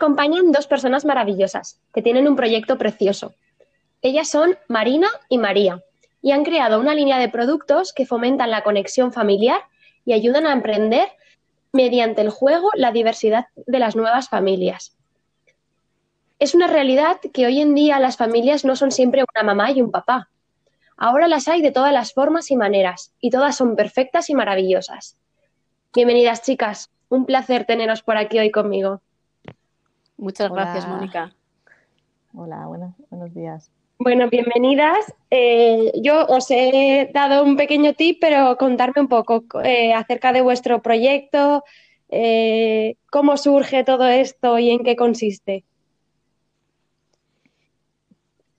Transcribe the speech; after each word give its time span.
Acompañan 0.00 0.50
dos 0.50 0.66
personas 0.66 1.04
maravillosas 1.04 1.78
que 1.92 2.00
tienen 2.00 2.26
un 2.26 2.34
proyecto 2.34 2.78
precioso. 2.78 3.34
Ellas 4.00 4.28
son 4.30 4.56
Marina 4.66 5.08
y 5.28 5.36
María 5.36 5.84
y 6.22 6.32
han 6.32 6.42
creado 6.42 6.80
una 6.80 6.94
línea 6.94 7.18
de 7.18 7.28
productos 7.28 7.92
que 7.92 8.06
fomentan 8.06 8.50
la 8.50 8.62
conexión 8.62 9.12
familiar 9.12 9.60
y 10.06 10.14
ayudan 10.14 10.46
a 10.46 10.54
emprender 10.54 11.10
mediante 11.72 12.22
el 12.22 12.30
juego 12.30 12.70
la 12.74 12.92
diversidad 12.92 13.48
de 13.54 13.78
las 13.78 13.94
nuevas 13.94 14.30
familias. 14.30 14.96
Es 16.38 16.54
una 16.54 16.66
realidad 16.66 17.20
que 17.34 17.44
hoy 17.44 17.60
en 17.60 17.74
día 17.74 18.00
las 18.00 18.16
familias 18.16 18.64
no 18.64 18.76
son 18.76 18.92
siempre 18.92 19.22
una 19.34 19.42
mamá 19.42 19.70
y 19.70 19.82
un 19.82 19.90
papá. 19.90 20.30
Ahora 20.96 21.28
las 21.28 21.46
hay 21.46 21.60
de 21.60 21.72
todas 21.72 21.92
las 21.92 22.14
formas 22.14 22.50
y 22.50 22.56
maneras 22.56 23.12
y 23.20 23.28
todas 23.28 23.54
son 23.54 23.76
perfectas 23.76 24.30
y 24.30 24.34
maravillosas. 24.34 25.18
Bienvenidas 25.94 26.40
chicas, 26.40 26.90
un 27.10 27.26
placer 27.26 27.66
teneros 27.66 28.02
por 28.02 28.16
aquí 28.16 28.38
hoy 28.38 28.50
conmigo. 28.50 29.02
Muchas 30.20 30.52
gracias, 30.52 30.86
Mónica. 30.86 31.34
Hola, 32.34 32.66
buenos 32.66 33.34
días. 33.34 33.72
Bueno, 33.98 34.28
bienvenidas. 34.28 35.14
Eh, 35.30 35.92
yo 36.02 36.26
os 36.26 36.50
he 36.50 37.10
dado 37.14 37.42
un 37.42 37.56
pequeño 37.56 37.94
tip, 37.94 38.18
pero 38.20 38.58
contarme 38.58 39.00
un 39.00 39.08
poco 39.08 39.42
eh, 39.64 39.94
acerca 39.94 40.34
de 40.34 40.42
vuestro 40.42 40.82
proyecto, 40.82 41.64
eh, 42.10 42.96
cómo 43.10 43.38
surge 43.38 43.82
todo 43.82 44.06
esto 44.08 44.58
y 44.58 44.70
en 44.70 44.84
qué 44.84 44.94
consiste. 44.94 45.64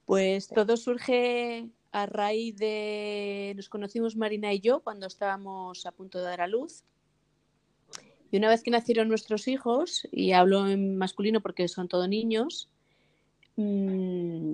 Pues 0.06 0.48
todo 0.48 0.76
surge 0.78 1.68
a 1.92 2.08
raíz 2.08 2.58
de, 2.58 3.54
nos 3.56 3.70
conocimos 3.70 4.16
Marina 4.16 4.52
y 4.52 4.62
yo 4.62 4.80
cuando 4.80 5.06
estábamos 5.06 5.86
a 5.86 5.92
punto 5.92 6.18
de 6.18 6.24
dar 6.26 6.42
a 6.42 6.48
luz 6.48 6.84
y 8.32 8.38
una 8.38 8.48
vez 8.48 8.64
que 8.64 8.72
nacieron 8.72 9.10
nuestros 9.10 9.48
hijos, 9.50 10.08
y 10.12 10.32
hablo 10.32 10.68
en 10.68 10.98
masculino 10.98 11.42
porque 11.42 11.68
son 11.68 11.90
todos 11.90 12.08
niños, 12.08 12.70
mm, 13.58 14.54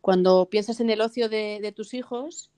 cuando 0.00 0.48
piensas 0.48 0.80
en 0.80 0.88
el 0.88 1.02
ocio 1.02 1.28
de, 1.28 1.72
tus 1.76 1.92
hijos, 1.92 2.50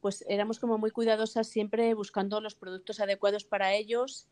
pues 0.00 0.24
éramos 0.28 0.58
como 0.58 0.76
muy 0.76 0.90
cuidadosas 0.90 1.46
siempre 1.46 1.94
buscando 1.94 2.40
los 2.40 2.56
productos 2.56 2.98
adecuados 2.98 3.44
para 3.44 3.74
ellos, 3.74 4.26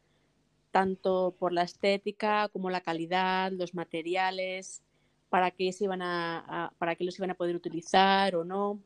tanto 0.72 1.36
por 1.38 1.52
la 1.52 1.62
estética 1.62 2.48
como 2.48 2.68
la 2.68 2.80
calidad, 2.80 3.52
los 3.52 3.74
materiales, 3.74 4.82
para 5.28 5.52
qué 5.52 5.72
se 5.72 5.84
iban 5.84 6.02
a, 6.02 6.72
para 6.78 6.96
qué 6.96 7.04
los 7.04 7.16
iban 7.18 7.30
a 7.30 7.34
poder 7.34 7.54
utilizar 7.54 8.34
o 8.34 8.44
no, 8.44 8.80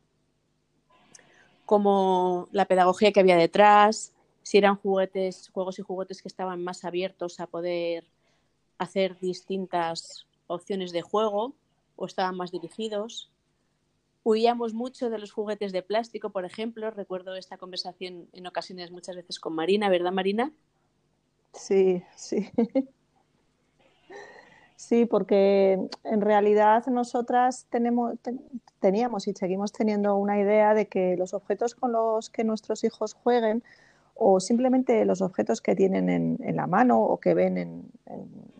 como 1.64 2.48
la 2.52 2.66
pedagogía 2.66 3.12
que 3.12 3.20
había 3.20 3.36
detrás, 3.36 4.12
si 4.42 4.58
eran 4.58 4.76
juguetes, 4.76 5.50
juegos 5.50 5.78
y 5.78 5.82
juguetes 5.82 6.22
que 6.22 6.28
estaban 6.28 6.62
más 6.62 6.84
abiertos 6.84 7.40
a 7.40 7.46
poder 7.46 8.04
hacer 8.78 9.18
distintas 9.20 10.26
opciones 10.46 10.92
de 10.92 11.02
juego 11.02 11.54
o 11.96 12.06
estaban 12.06 12.36
más 12.36 12.50
dirigidos. 12.50 13.30
Huíamos 14.24 14.74
mucho 14.74 15.10
de 15.10 15.18
los 15.18 15.32
juguetes 15.32 15.72
de 15.72 15.82
plástico, 15.82 16.30
por 16.30 16.44
ejemplo. 16.44 16.90
Recuerdo 16.90 17.34
esta 17.34 17.58
conversación 17.58 18.28
en 18.32 18.46
ocasiones 18.46 18.90
muchas 18.90 19.16
veces 19.16 19.40
con 19.40 19.54
Marina, 19.54 19.88
¿verdad, 19.88 20.12
Marina? 20.12 20.52
Sí, 21.52 22.02
sí. 22.16 22.50
Sí, 24.82 25.06
porque 25.06 25.78
en 26.02 26.20
realidad 26.20 26.84
nosotras 26.88 27.68
tenemos, 27.70 28.16
teníamos 28.80 29.28
y 29.28 29.32
seguimos 29.32 29.70
teniendo 29.70 30.16
una 30.16 30.40
idea 30.40 30.74
de 30.74 30.88
que 30.88 31.16
los 31.16 31.34
objetos 31.34 31.76
con 31.76 31.92
los 31.92 32.30
que 32.30 32.42
nuestros 32.42 32.82
hijos 32.82 33.14
jueguen 33.14 33.62
o 34.14 34.40
simplemente 34.40 35.04
los 35.04 35.22
objetos 35.22 35.60
que 35.60 35.74
tienen 35.74 36.08
en, 36.08 36.56
la 36.56 36.66
mano 36.66 37.00
o 37.00 37.18
que 37.18 37.34
ven 37.34 37.58
en, 37.58 37.92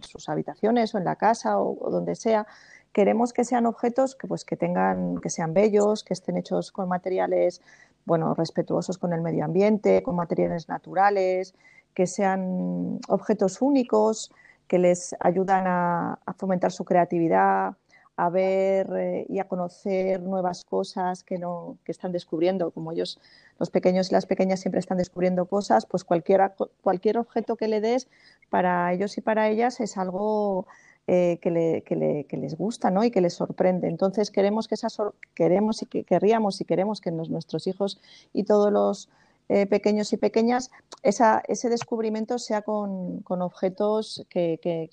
sus 0.01 0.29
habitaciones 0.29 0.95
o 0.95 0.99
en 0.99 1.05
la 1.05 1.17
casa 1.17 1.61
o, 1.61 1.91
donde 1.91 2.15
sea. 2.17 2.47
Queremos 2.93 3.33
que 3.33 3.45
sean 3.45 3.67
objetos 3.67 4.15
que, 4.15 4.27
pues, 4.27 4.45
que, 4.45 4.57
tengan, 4.57 5.19
que 5.19 5.31
sean 5.31 5.55
bellos, 5.55 6.05
que 6.05 6.15
estén 6.15 6.37
hechos 6.37 6.73
con 6.73 6.89
materiales 6.89 7.63
bueno, 8.05 8.35
respetuosos 8.35 8.99
con 8.99 9.13
el 9.13 9.21
medio 9.21 9.45
ambiente, 9.45 10.03
con 10.03 10.17
materiales 10.17 10.69
naturales, 10.69 11.55
que 11.95 12.07
sean 12.07 12.99
objetos 13.09 13.63
únicos, 13.63 14.33
que 14.67 14.79
les 14.79 15.15
ayudan 15.21 15.65
a 15.67 16.35
fomentar 16.37 16.73
su 16.73 16.85
creatividad, 16.85 17.77
a 18.17 18.31
ver 18.31 18.91
eh, 18.97 19.27
y 19.29 19.39
a 19.39 19.49
conocer 19.49 20.21
nuevas 20.23 20.65
cosas 20.65 21.23
que, 21.25 21.39
no, 21.39 21.79
que 21.85 21.93
están 21.93 22.13
descubriendo, 22.13 22.71
como 22.71 22.93
ellos, 22.93 23.21
los 23.59 23.71
pequeños 23.71 24.11
y 24.11 24.15
las 24.15 24.27
pequeñas 24.27 24.61
siempre 24.61 24.81
están 24.81 24.99
descubriendo 24.99 25.47
cosas, 25.47 25.87
pues 25.87 26.05
cualquier, 26.05 26.53
cualquier 26.83 27.19
objeto 27.19 27.57
que 27.57 27.69
le 27.69 27.81
des 27.81 28.09
para 28.51 28.93
ellos 28.93 29.17
y 29.19 29.21
para 29.21 29.49
ellas 29.49 29.81
es 29.81 29.97
algo 29.97 30.67
eh, 31.07 31.39
que, 31.41 31.51
le, 31.51 31.83
que, 31.83 31.97
le, 31.97 32.25
que, 32.25 32.37
les 32.37 32.57
gusta 32.57 32.91
¿no? 32.91 33.03
y 33.03 33.11
que 33.11 33.21
les 33.21 33.35
sorprende. 33.35 33.89
Entonces 33.89 34.31
queremos 34.31 34.69
que 34.69 34.75
esas, 34.75 34.99
queremos 35.35 35.83
y 35.83 35.87
que 35.87 36.05
querríamos 36.05 36.61
y 36.61 36.65
queremos 36.65 37.01
que 37.01 37.11
nuestros 37.11 37.67
hijos 37.67 38.01
y 38.33 38.45
todos 38.45 38.73
los 38.73 39.09
eh, 39.49 39.67
pequeños 39.67 40.13
y 40.13 40.17
pequeñas, 40.17 40.71
ese 41.03 41.69
descubrimiento 41.69 42.39
sea 42.39 42.63
con, 42.63 43.23
objetos 43.27 44.25
que, 44.31 44.89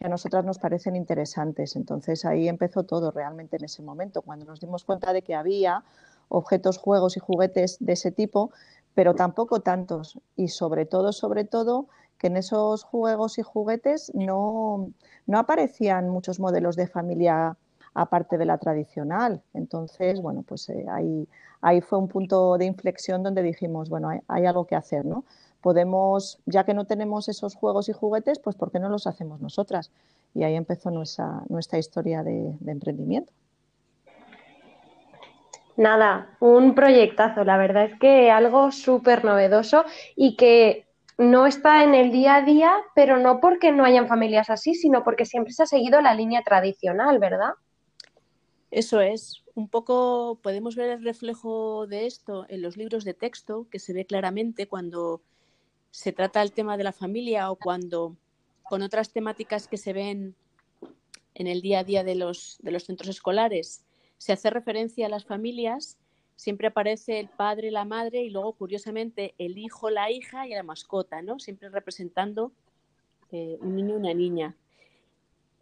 a 0.00 0.08
nosotras 0.08 0.44
nos 0.44 0.58
parecen 0.58 0.96
interesantes. 0.96 1.76
Entonces 1.76 2.24
ahí 2.24 2.48
empezó 2.48 2.84
todo 2.84 3.10
realmente 3.10 3.56
en 3.56 3.64
ese 3.64 3.82
momento, 3.82 4.22
cuando 4.22 4.44
nos 4.44 4.60
dimos 4.60 4.84
cuenta 4.84 5.12
de 5.12 5.22
que 5.22 5.34
había 5.34 5.84
objetos, 6.28 6.78
juegos 6.78 7.16
y 7.16 7.20
juguetes 7.20 7.76
de 7.80 7.92
ese 7.92 8.10
tipo, 8.10 8.50
pero 8.94 9.14
tampoco 9.14 9.60
tantos. 9.60 10.18
Y 10.36 10.48
sobre 10.48 10.86
todo, 10.86 11.12
sobre 11.12 11.44
todo, 11.44 11.88
que 12.18 12.28
en 12.28 12.36
esos 12.36 12.84
juegos 12.84 13.38
y 13.38 13.42
juguetes 13.42 14.12
no, 14.14 14.90
no 15.26 15.38
aparecían 15.38 16.08
muchos 16.08 16.40
modelos 16.40 16.76
de 16.76 16.86
familia 16.86 17.56
aparte 17.94 18.38
de 18.38 18.44
la 18.44 18.58
tradicional. 18.58 19.42
Entonces, 19.54 20.20
bueno, 20.20 20.42
pues 20.42 20.68
eh, 20.68 20.84
ahí, 20.90 21.28
ahí 21.60 21.80
fue 21.80 21.98
un 21.98 22.08
punto 22.08 22.58
de 22.58 22.66
inflexión 22.66 23.22
donde 23.22 23.42
dijimos, 23.42 23.88
bueno, 23.88 24.10
hay, 24.26 24.46
algo 24.46 24.66
que 24.66 24.74
hacer, 24.74 25.04
¿no? 25.04 25.24
Podemos, 25.64 26.40
ya 26.44 26.64
que 26.64 26.74
no 26.74 26.84
tenemos 26.84 27.30
esos 27.30 27.54
juegos 27.54 27.88
y 27.88 27.94
juguetes, 27.94 28.38
pues 28.38 28.54
¿por 28.54 28.70
qué 28.70 28.78
no 28.78 28.90
los 28.90 29.06
hacemos 29.06 29.40
nosotras? 29.40 29.90
Y 30.34 30.42
ahí 30.44 30.56
empezó 30.56 30.90
nuestra, 30.90 31.40
nuestra 31.48 31.78
historia 31.78 32.22
de, 32.22 32.54
de 32.60 32.70
emprendimiento. 32.70 33.32
Nada, 35.78 36.36
un 36.38 36.74
proyectazo, 36.74 37.44
la 37.44 37.56
verdad 37.56 37.86
es 37.86 37.98
que 37.98 38.30
algo 38.30 38.72
súper 38.72 39.24
novedoso 39.24 39.86
y 40.14 40.36
que 40.36 40.84
no 41.16 41.46
está 41.46 41.82
en 41.82 41.94
el 41.94 42.12
día 42.12 42.36
a 42.36 42.42
día, 42.42 42.74
pero 42.94 43.16
no 43.16 43.40
porque 43.40 43.72
no 43.72 43.86
hayan 43.86 44.06
familias 44.06 44.50
así, 44.50 44.74
sino 44.74 45.02
porque 45.02 45.24
siempre 45.24 45.54
se 45.54 45.62
ha 45.62 45.66
seguido 45.66 46.02
la 46.02 46.12
línea 46.12 46.42
tradicional, 46.42 47.18
¿verdad? 47.18 47.54
Eso 48.70 49.00
es. 49.00 49.42
Un 49.54 49.68
poco 49.68 50.38
podemos 50.42 50.76
ver 50.76 50.90
el 50.90 51.02
reflejo 51.02 51.86
de 51.86 52.04
esto 52.04 52.44
en 52.50 52.60
los 52.60 52.76
libros 52.76 53.04
de 53.04 53.14
texto, 53.14 53.66
que 53.70 53.78
se 53.78 53.94
ve 53.94 54.04
claramente 54.04 54.68
cuando 54.68 55.22
se 55.94 56.10
trata 56.10 56.42
el 56.42 56.50
tema 56.50 56.76
de 56.76 56.82
la 56.82 56.92
familia 56.92 57.52
o 57.52 57.56
cuando 57.56 58.16
con 58.64 58.82
otras 58.82 59.12
temáticas 59.12 59.68
que 59.68 59.76
se 59.76 59.92
ven 59.92 60.34
en 61.34 61.46
el 61.46 61.62
día 61.62 61.78
a 61.78 61.84
día 61.84 62.02
de 62.02 62.16
los, 62.16 62.58
de 62.62 62.72
los 62.72 62.82
centros 62.82 63.08
escolares 63.08 63.84
se 64.18 64.32
hace 64.32 64.50
referencia 64.50 65.06
a 65.06 65.08
las 65.08 65.24
familias, 65.24 65.98
siempre 66.34 66.66
aparece 66.66 67.20
el 67.20 67.28
padre, 67.28 67.70
la 67.70 67.84
madre 67.84 68.22
y 68.24 68.30
luego, 68.30 68.54
curiosamente, 68.54 69.34
el 69.38 69.56
hijo, 69.56 69.88
la 69.88 70.10
hija 70.10 70.48
y 70.48 70.50
la 70.50 70.64
mascota, 70.64 71.22
¿no? 71.22 71.38
Siempre 71.38 71.68
representando 71.68 72.50
eh, 73.30 73.56
un 73.60 73.76
niño 73.76 73.94
y 73.94 73.98
una 73.98 74.14
niña. 74.14 74.56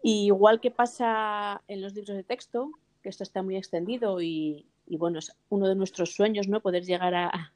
igual 0.02 0.60
que 0.60 0.70
pasa 0.70 1.62
en 1.68 1.82
los 1.82 1.92
libros 1.92 2.16
de 2.16 2.24
texto, 2.24 2.70
que 3.02 3.10
esto 3.10 3.22
está 3.22 3.42
muy 3.42 3.56
extendido 3.56 4.22
y, 4.22 4.66
bueno, 4.86 5.18
es 5.18 5.36
uno 5.50 5.68
de 5.68 5.74
nuestros 5.74 6.14
sueños, 6.14 6.48
¿no? 6.48 6.60
Poder 6.60 6.84
llegar 6.84 7.14
a, 7.14 7.52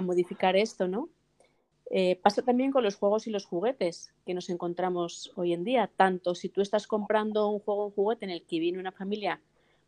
modificar 0.00 0.56
esto, 0.56 0.88
¿no? 0.88 1.10
Eh, 1.94 2.18
pasa 2.22 2.40
también 2.40 2.72
con 2.72 2.82
los 2.82 2.96
juegos 2.96 3.26
y 3.26 3.30
los 3.30 3.44
juguetes 3.44 4.14
que 4.24 4.32
nos 4.32 4.48
encontramos 4.48 5.30
hoy 5.36 5.52
en 5.52 5.62
día. 5.62 5.90
Tanto 5.94 6.34
si 6.34 6.48
tú 6.48 6.62
estás 6.62 6.86
comprando 6.86 7.46
un 7.48 7.60
juego 7.60 7.82
o 7.82 7.86
un 7.88 7.92
juguete 7.92 8.24
en 8.24 8.30
el 8.30 8.42
que 8.46 8.58
viene 8.60 8.78
una 8.78 8.92
familia 8.92 9.42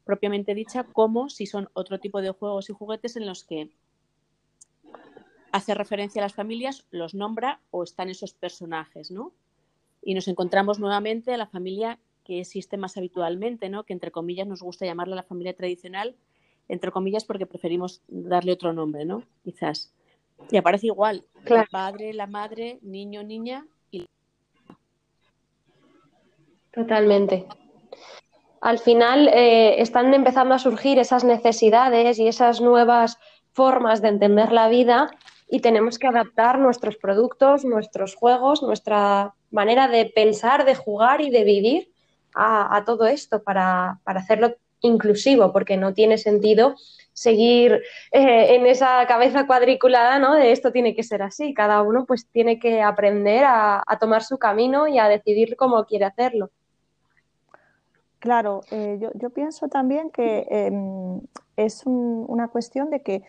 propiamente 0.05 0.55
dicha, 0.55 0.85
como 0.85 1.31
si 1.31 1.47
son 1.47 1.71
otro 1.73 1.99
tipo 1.99 2.21
de 2.21 2.29
juegos 2.29 2.69
y 2.69 2.75
juguetes 2.75 3.17
en 3.17 3.27
los 3.27 3.43
que 3.43 3.71
hace 5.51 5.73
referencia 5.73 6.21
a 6.21 6.27
las 6.27 6.35
familias, 6.35 6.85
los 6.91 7.15
nombra 7.15 7.61
o 7.71 7.83
están 7.83 8.11
esos 8.11 8.35
personajes, 8.35 9.11
¿no? 9.11 9.33
Y 10.03 10.13
nos 10.13 10.29
encontramos 10.29 10.79
nuevamente 10.79 11.33
a 11.33 11.39
la 11.39 11.47
familia 11.47 11.99
que 12.23 12.41
existe 12.41 12.77
más 12.77 12.99
habitualmente, 12.99 13.71
¿no? 13.71 13.85
que 13.85 13.95
entre 13.95 14.11
comillas 14.11 14.47
nos 14.47 14.63
gusta 14.63 14.85
llamarla 14.85 15.17
la 15.17 15.23
familia 15.23 15.55
tradicional, 15.55 16.17
entre 16.69 16.91
comillas 16.91 17.25
porque 17.25 17.47
preferimos 17.47 18.03
darle 18.09 18.53
otro 18.53 18.75
nombre, 18.75 19.07
¿no? 19.07 19.23
Quizás. 19.43 19.95
Y 20.51 20.57
aparece 20.57 20.87
igual, 20.87 21.25
el 21.47 21.67
padre, 21.71 22.13
la 22.13 22.27
madre, 22.27 22.79
niño, 22.83 23.23
niña 23.23 23.67
y... 23.91 24.07
Totalmente. 26.73 27.47
Al 28.61 28.79
final 28.79 29.29
eh, 29.29 29.81
están 29.81 30.15
empezando 30.15 30.55
a 30.55 30.59
surgir 30.59 30.99
esas 30.99 31.25
necesidades 31.25 32.19
y 32.19 32.29
esas 32.29 32.61
nuevas 32.61 33.19
formas 33.53 34.01
de 34.01 34.09
entender 34.09 34.53
la 34.53 34.69
vida 34.69 35.11
y 35.49 35.61
tenemos 35.61 35.99
que 35.99 36.07
adaptar 36.07 36.59
nuestros 36.59 36.97
productos, 36.97 37.65
nuestros 37.65 38.15
juegos, 38.15 38.63
nuestra 38.63 39.35
manera 39.51 39.89
de 39.89 40.07
pensar, 40.07 40.65
de 40.65 40.75
jugar 40.75 41.21
y 41.21 41.31
de 41.31 41.45
vivir 41.45 41.93
a, 42.35 42.83
todo 42.85 43.07
esto 43.07 43.43
para, 43.43 44.01
hacerlo 44.05 44.57
inclusivo, 44.81 45.53
porque 45.53 45.77
no 45.77 45.95
tiene 45.95 46.19
sentido 46.19 46.75
seguir 47.15 47.81
eh, 48.13 48.57
en 48.57 48.67
esa 48.67 49.07
cabeza 49.07 49.47
cuadriculada, 49.47 50.19
¿no? 50.19 50.35
De 50.35 50.53
esto 50.53 50.73
tiene 50.73 50.95
que 50.95 51.03
ser 51.03 51.23
así. 51.23 51.55
Cada 51.55 51.81
uno 51.83 52.05
pues 52.05 52.27
tiene 52.27 52.59
que 52.59 52.83
aprender 52.83 53.45
a, 53.47 53.83
tomar 53.99 54.23
su 54.23 54.37
camino 54.37 54.89
y 54.89 54.99
a 54.99 55.09
decidir 55.09 55.57
cómo 55.57 55.87
quiere 55.87 56.05
hacerlo. 56.05 56.51
Claro, 58.19 58.63
eh, 58.71 58.99
yo, 59.01 59.31
pienso 59.31 59.69
también 59.69 60.11
que 60.11 60.47
em, 60.51 61.21
es 61.57 61.83
una 61.87 62.49
cuestión 62.49 62.91
de 62.91 63.01
que 63.01 63.23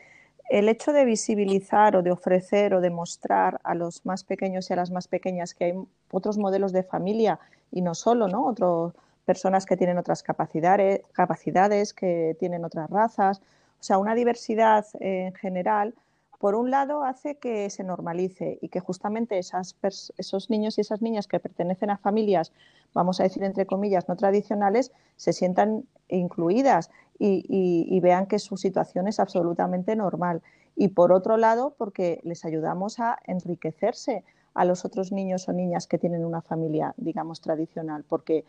el 0.49 0.69
hecho 0.69 0.93
de 0.93 1.05
visibilizar 1.05 1.95
o 1.95 2.01
de 2.01 2.11
ofrecer 2.11 2.73
o 2.73 2.81
de 2.81 2.89
mostrar 2.89 3.59
a 3.63 3.75
los 3.75 4.05
más 4.05 4.23
pequeños 4.23 4.69
y 4.69 4.73
a 4.73 4.77
las 4.77 4.91
más 4.91 5.07
pequeñas 5.07 5.53
que 5.53 5.65
hay 5.65 5.73
otros 6.11 6.37
modelos 6.37 6.71
de 6.71 6.83
familia 6.83 7.39
y 7.71 7.81
no 7.81 7.93
solo, 7.93 8.27
¿no? 8.27 8.45
Otras 8.45 8.93
personas 9.25 9.65
que 9.65 9.75
tienen 9.75 9.97
otras 9.97 10.23
capacidades, 10.23 11.01
capacidades, 11.13 11.93
que 11.93 12.35
tienen 12.39 12.63
otras 12.63 12.89
razas, 12.89 13.41
sea, 13.85 13.97
una 13.97 14.15
diversidad 14.15 14.85
en 14.99 15.33
general, 15.33 15.93
por 16.39 16.55
un 16.55 16.69
lado 16.69 17.03
hace 17.03 17.37
que 17.37 17.69
se 17.69 17.83
normalice 17.83 18.59
y 18.61 18.69
que 18.69 18.79
justamente 18.79 19.39
esos 19.39 20.49
niños 20.49 20.77
y 20.77 20.81
esas 20.81 21.01
niñas 21.01 21.27
que 21.27 21.39
pertenecen 21.39 21.89
a 21.89 21.97
familias, 21.97 22.51
vamos 22.93 23.19
a 23.19 23.23
decir 23.23 23.43
entre 23.43 23.65
comillas, 23.65 24.07
no 24.07 24.15
tradicionales, 24.15 24.91
se 25.15 25.33
sientan 25.33 25.85
incluidas 26.07 26.91
y, 27.17 27.99
vean 28.01 28.27
que 28.27 28.39
su 28.39 28.57
situación 28.57 29.07
es 29.07 29.19
absolutamente 29.19 29.95
normal. 29.95 30.41
Y 30.75 30.89
por 30.89 31.13
otro 31.13 31.37
lado, 31.37 31.73
porque 31.77 32.19
les 32.23 32.43
ayudamos 32.43 32.99
a 32.99 33.17
enriquecerse 33.25 34.23
a 34.53 34.65
los 34.65 34.85
otros 34.85 35.11
niños 35.11 35.47
o 35.47 35.53
niñas 35.53 35.87
que 35.87 35.97
tienen 35.97 36.25
una 36.25 36.41
familia, 36.41 36.93
digamos, 36.97 37.41
tradicional, 37.41 38.03
porque 38.07 38.45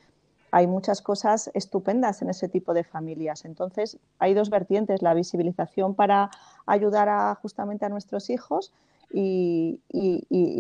hay 0.50 0.66
muchas 0.66 1.02
cosas 1.02 1.50
estupendas 1.54 2.22
en 2.22 2.31
ese 2.31 2.48
tipo 2.48 2.75
de 2.75 2.84
familias. 2.84 3.44
Entonces, 3.44 3.98
hay 4.19 4.34
dos 4.34 4.50
vertientes, 4.50 5.02
la 5.02 5.14
visibilización 5.14 5.94
para 5.94 6.31
ayudar 6.66 7.08
a, 7.08 7.34
justamente 7.37 7.84
a 7.84 7.88
nuestros 7.88 8.31
hijos 8.31 8.72
y, 9.12 9.81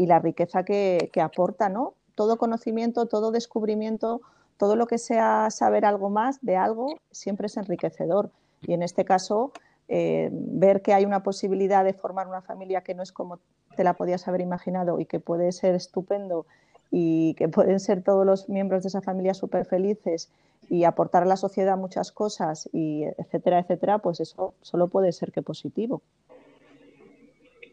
la 0.06 0.18
riqueza 0.18 0.64
que, 0.64 1.10
aporta, 1.20 1.68
¿no? 1.68 1.94
Todo 2.14 2.36
conocimiento, 2.36 3.06
todo 3.06 3.30
descubrimiento, 3.30 4.20
todo 4.56 4.76
lo 4.76 4.86
que 4.86 4.98
sea 4.98 5.50
saber 5.50 5.84
algo 5.84 6.08
más 6.08 6.38
de 6.42 6.56
algo 6.56 6.98
siempre 7.10 7.46
es 7.46 7.56
enriquecedor. 7.56 8.30
Y 8.62 8.72
en 8.72 8.82
este 8.82 9.04
caso, 9.04 9.52
eh, 9.88 10.30
ver 10.32 10.82
que 10.82 10.94
hay 10.94 11.04
una 11.04 11.22
posibilidad 11.22 11.84
de 11.84 11.92
formar 11.92 12.26
una 12.26 12.40
familia 12.40 12.80
que 12.80 12.94
no 12.94 13.02
es 13.02 13.12
como 13.12 13.38
te 13.76 13.84
la 13.84 13.94
podías 13.94 14.26
haber 14.26 14.40
imaginado 14.40 14.98
y 14.98 15.04
que 15.04 15.20
puede 15.20 15.52
ser 15.52 15.74
estupendo 15.74 16.46
y 16.90 17.34
que 17.34 17.48
pueden 17.48 17.80
ser 17.80 18.02
todos 18.02 18.24
los 18.24 18.48
miembros 18.48 18.82
de 18.82 18.88
esa 18.88 19.00
familia 19.00 19.34
súper 19.34 19.66
felices 19.66 20.30
y 20.68 20.84
aportar 20.84 21.22
a 21.22 21.26
la 21.26 21.36
sociedad 21.36 21.76
muchas 21.76 22.10
cosas, 22.12 22.68
y 22.72 23.04
etcétera, 23.18 23.60
etcétera, 23.60 23.98
pues 23.98 24.20
eso 24.20 24.54
solo 24.62 24.88
puede 24.88 25.12
ser 25.12 25.32
que 25.32 25.42
positivo. 25.42 26.02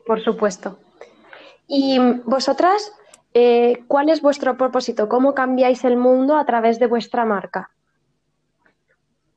Por 0.05 0.21
supuesto. 0.23 0.77
¿Y 1.67 1.97
vosotras 2.25 2.91
eh, 3.33 3.83
¿Cuál 3.87 4.09
es 4.09 4.21
vuestro 4.21 4.57
propósito? 4.57 5.09
¿Cómo 5.09 5.33
cambiáis 5.33 5.83
el 5.83 5.97
mundo 5.97 6.37
a 6.37 6.45
través 6.45 6.77
de 6.79 6.87
vuestra 6.87 7.25
marca? 7.25 7.71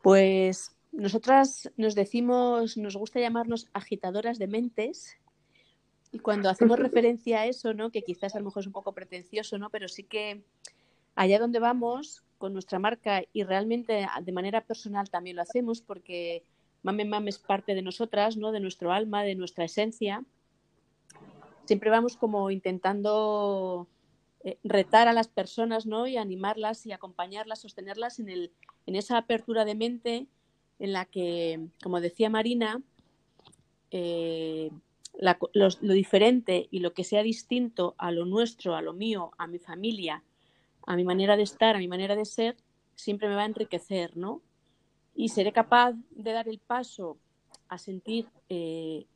Pues 0.03 0.77
nosotras 0.93 1.71
nos 1.77 1.95
decimos, 1.95 2.77
nos 2.77 2.97
gusta 2.97 3.21
llamarnos 3.21 3.69
agitadoras 3.73 4.39
de 4.39 4.49
mentes. 4.49 5.17
Y 6.17 6.19
cuando 6.19 6.49
hacemos 6.49 6.79
referencia 6.79 7.41
a 7.41 7.47
eso, 7.47 7.75
¿no? 7.75 7.91
que 7.91 8.01
quizás 8.01 8.35
a 8.35 8.39
lo 8.39 8.47
mejor 8.47 8.63
es 8.63 8.67
un 8.67 8.73
poco 8.73 8.93
pretencioso, 8.95 9.59
¿no? 9.59 9.69
pero 9.69 9.87
sí 9.87 10.03
que 10.03 10.43
allá 11.15 11.39
donde 11.39 11.59
vamos 11.59 12.25
con 12.39 12.55
nuestra 12.55 12.79
marca 12.79 13.23
y 13.35 13.43
realmente 13.43 14.07
de 14.23 14.33
manera 14.33 14.63
personal 14.63 15.11
también 15.11 15.37
lo 15.37 15.43
hacemos 15.43 15.83
porque 15.83 16.43
Mame 16.83 17.05
Mame 17.05 17.29
es 17.29 17.39
parte 17.39 17.75
de 17.75 17.83
nosotras, 17.83 18.39
¿no? 18.39 18.51
de 18.51 18.61
nuestro 18.61 18.93
alma, 18.93 19.25
de 19.25 19.35
nuestra 19.35 19.67
esencia 19.67 20.25
siempre 21.67 21.91
vamos 21.91 22.17
como 22.17 22.51
intentando 22.51 23.87
eh, 24.43 24.57
retar 24.65 25.07
a 25.07 25.13
las 25.13 25.29
personas 25.29 25.85
¿no? 25.85 26.07
y 26.07 26.17
animarlas 26.17 26.87
y 26.87 26.93
acompañarlas, 26.93 27.61
sostenerlas 27.61 28.21
en, 28.21 28.31
el, 28.31 28.53
en 28.87 28.97
esa 28.97 29.19
apertura 29.19 29.67
de 29.67 29.75
mente 29.75 30.29
en 30.79 30.95
la 30.95 31.05
que, 31.05 31.69
como 31.83 32.01
decía 32.01 32.31
Marina, 32.31 32.81
eh, 33.91 34.71
lo 35.19 35.93
diferente 35.95 36.69
y 36.71 36.81
lo 36.81 36.93
que 36.93 37.05
sea 37.05 37.23
distinto 37.23 37.95
a 37.99 38.11
lo 38.11 38.25
nuestro, 38.25 38.77
a 38.77 38.83
lo 38.83 38.93
mío, 38.93 39.31
a 39.39 39.47
mi 39.47 39.59
familia, 39.59 40.23
a 40.87 40.97
mi 40.97 41.05
manera 41.05 41.37
de 41.37 41.43
estar, 41.43 41.77
a 41.77 41.79
mi 41.79 41.89
manera 41.89 42.17
de 42.17 42.25
ser, 42.25 42.57
siempre 42.95 43.29
me 43.29 43.35
va 43.35 43.43
a 43.43 43.47
enriquecer, 43.47 44.17
¿no? 44.17 44.43
Y 45.15 45.31
seré 45.31 45.53
capaz 45.53 45.95
de 46.11 46.33
dar 46.33 46.49
el 46.49 46.59
paso 46.59 47.19
a 47.69 47.79
sentir 47.79 48.29
eh, 48.49 49.07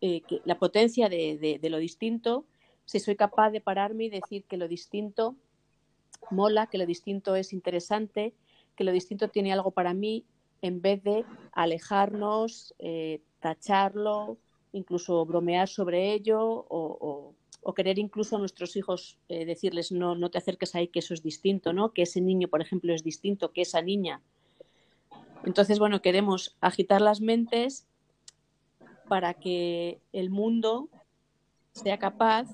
eh, 0.00 0.22
la 0.44 0.58
potencia 0.58 1.08
de, 1.08 1.58
lo 1.62 1.78
distinto, 1.78 2.44
si 2.84 3.00
soy 3.00 3.16
capaz 3.16 3.50
de 3.50 3.60
pararme 3.60 4.04
y 4.04 4.10
decir 4.10 4.44
que 4.44 4.56
lo 4.56 4.68
distinto 4.68 5.36
mola, 6.30 6.66
que 6.66 6.78
lo 6.78 6.86
distinto 6.86 7.36
es 7.36 7.52
interesante, 7.52 8.34
que 8.76 8.84
lo 8.84 8.92
distinto 8.92 9.28
tiene 9.28 9.52
algo 9.52 9.70
para 9.70 9.94
mí, 9.94 10.24
en 10.62 10.80
vez 10.80 11.02
de 11.02 11.24
alejarnos, 11.52 12.74
eh, 12.78 13.20
tacharlo, 13.40 14.38
incluso 14.74 15.24
bromear 15.24 15.68
sobre 15.68 16.12
ello 16.12 16.40
o, 16.68 17.34
querer 17.74 17.98
incluso 17.98 18.36
a 18.36 18.38
nuestros 18.38 18.76
hijos 18.76 19.18
eh, 19.28 19.46
decirles 19.46 19.90
no, 19.90 20.14
no 20.14 20.30
te 20.30 20.38
acerques 20.38 20.74
ahí, 20.74 20.88
que 20.88 21.00
eso 21.00 21.14
es 21.14 21.22
distinto, 21.22 21.72
¿no? 21.72 21.92
que 21.92 22.02
ese 22.02 22.20
niño, 22.20 22.46
por 22.46 22.60
ejemplo, 22.60 22.92
es 22.94 23.02
distinto, 23.02 23.52
que 23.52 23.62
esa 23.62 23.82
niña. 23.82 24.20
Entonces, 25.44 25.78
bueno, 25.78 26.00
queremos 26.00 26.56
agitar 26.60 27.00
las 27.00 27.20
mentes 27.20 27.86
para 29.08 29.34
que 29.34 29.98
el 30.12 30.30
mundo 30.30 30.88
sea 31.72 31.98
capaz 31.98 32.48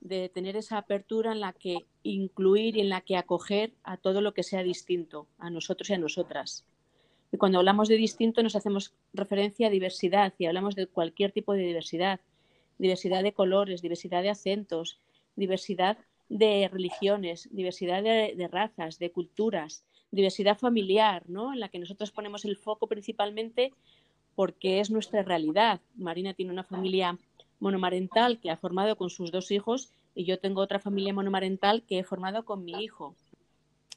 de 0.00 0.28
tener 0.28 0.56
esa 0.56 0.78
apertura 0.78 1.32
en 1.32 1.40
la 1.40 1.52
que 1.52 1.86
incluir 2.02 2.76
y 2.76 2.80
en 2.80 2.88
la 2.88 3.00
que 3.00 3.16
acoger 3.16 3.72
a 3.82 3.96
todo 3.96 4.20
lo 4.20 4.34
que 4.34 4.42
sea 4.42 4.62
distinto, 4.62 5.26
a 5.38 5.50
nosotros 5.50 5.90
y 5.90 5.94
a 5.94 5.98
nosotras. 5.98 6.64
Y 7.32 7.36
cuando 7.36 7.58
hablamos 7.58 7.88
de 7.88 7.96
distinto 7.96 8.42
nos 8.42 8.56
hacemos 8.56 8.92
referencia 9.12 9.68
a 9.68 9.70
diversidad 9.70 10.34
y 10.38 10.46
hablamos 10.46 10.74
de 10.74 10.86
cualquier 10.86 11.32
tipo 11.32 11.52
de 11.52 11.62
diversidad, 11.62 12.20
diversidad 12.78 13.22
de 13.22 13.32
colores, 13.32 13.82
diversidad 13.82 14.22
de 14.22 14.30
acentos, 14.30 14.98
diversidad 15.36 15.98
de 16.28 16.68
religiones, 16.72 17.48
diversidad 17.52 18.02
de, 18.02 18.48
razas, 18.50 18.98
de 18.98 19.10
culturas, 19.10 19.84
diversidad 20.10 20.58
familiar, 20.58 21.24
¿no? 21.28 21.52
En 21.52 21.60
la 21.60 21.68
que 21.68 21.78
nosotros 21.78 22.10
ponemos 22.10 22.44
el 22.44 22.56
foco 22.56 22.86
principalmente 22.86 23.72
porque 24.34 24.80
es 24.80 24.90
nuestra 24.90 25.22
realidad. 25.22 25.80
Marina 25.96 26.34
tiene 26.34 26.52
una 26.52 26.64
familia 26.64 27.18
monomarental 27.58 28.40
que 28.40 28.50
ha 28.50 28.56
formado 28.56 28.96
con 28.96 29.10
sus 29.10 29.30
dos 29.30 29.50
hijos 29.50 29.90
y 30.14 30.24
yo 30.24 30.38
tengo 30.38 30.62
otra 30.62 30.78
familia 30.78 31.12
monomarental 31.12 31.82
que 31.82 31.98
he 31.98 32.04
formado 32.04 32.44
con 32.44 32.64
mi 32.64 32.72
hijo. 32.82 33.14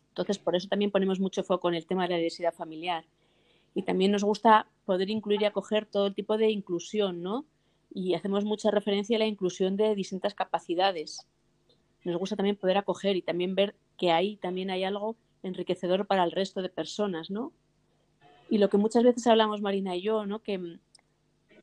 Entonces, 0.10 0.38
por 0.38 0.56
eso 0.56 0.68
también 0.68 0.92
ponemos 0.92 1.20
mucho 1.20 1.44
foco 1.44 1.70
en 1.70 1.76
el 1.76 1.86
tema 1.86 2.04
de 2.04 2.10
la 2.10 2.18
diversidad 2.18 2.54
familiar. 2.54 3.06
Y 3.76 3.84
también 3.84 4.12
nos 4.12 4.24
gusta 4.24 4.68
poder 4.86 5.10
incluir 5.10 5.42
y 5.42 5.46
acoger 5.46 5.86
todo 5.86 6.08
el 6.08 6.16
tipo 6.16 6.38
de 6.38 6.52
inclusión, 6.52 7.22
¿no? 7.22 7.46
Y 7.94 8.14
hacemos 8.14 8.46
mucha 8.46 8.72
referencia 8.72 9.16
a 9.18 9.20
la 9.20 9.28
inclusión 9.28 9.78
de 9.78 9.96
distintas 9.96 10.36
capacidades. 10.36 11.28
Nos 12.04 12.18
gusta 12.18 12.36
también 12.36 12.56
poder 12.56 12.78
acoger 12.78 13.16
y 13.16 13.22
también 13.22 13.56
ver 13.56 13.76
que 13.98 14.12
ahí 14.12 14.38
también 14.38 14.70
hay 14.70 14.84
algo 14.84 15.16
enriquecedor 15.42 16.08
para 16.08 16.24
el 16.24 16.32
resto 16.32 16.62
de 16.62 16.70
personas, 16.70 17.30
¿no? 17.30 17.54
Y 18.50 18.58
lo 18.58 18.70
que 18.70 18.78
muchas 18.78 19.04
veces 19.04 19.26
hablamos 19.28 19.62
Marina 19.62 19.96
y 19.96 20.02
yo, 20.02 20.26
¿no? 20.26 20.44
que, 20.44 20.80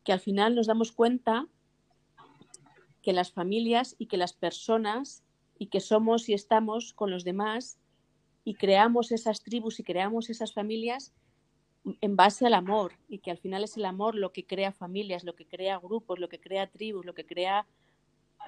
que 0.05 0.13
al 0.13 0.21
final 0.21 0.55
nos 0.55 0.67
damos 0.67 0.93
cuenta 0.93 1.47
que 3.03 3.13
las 3.13 3.33
familias 3.33 3.95
y 3.99 4.07
que 4.07 4.17
las 4.17 4.33
personas 4.33 5.23
y 5.59 5.67
que 5.67 5.81
somos 5.81 6.29
y 6.29 6.35
estamos 6.35 6.93
con 6.93 7.11
los 7.11 7.25
demás 7.25 7.79
y 8.45 8.55
creamos 8.55 9.13
esas 9.13 9.43
tribus 9.43 9.81
y 9.81 9.85
creamos 9.85 10.31
esas 10.31 10.53
familias 10.53 11.13
en 12.01 12.17
base 12.17 12.47
al 12.47 12.55
amor 12.55 12.93
y 13.09 13.19
que 13.19 13.31
al 13.31 13.39
final 13.39 13.65
es 13.65 13.77
el 13.77 13.85
amor 13.85 14.15
lo 14.15 14.33
que 14.33 14.45
crea 14.45 14.73
familias, 14.73 15.25
lo 15.25 15.35
que 15.35 15.47
crea 15.47 15.79
grupos, 15.79 16.19
lo 16.19 16.29
que 16.29 16.41
crea 16.41 16.67
tribus, 16.67 17.07
lo 17.07 17.15
que 17.15 17.27
crea 17.27 17.67